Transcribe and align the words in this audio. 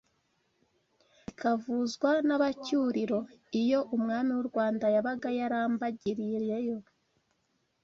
zikavuzwa 1.25 2.11
n’Abacyuriro. 2.27 3.19
Iyo 3.61 3.79
umwami 3.95 4.31
w’u 4.37 4.45
Rwanda 4.49 4.85
yabaga 4.95 5.29
yarambagiriyeyo 5.39 6.77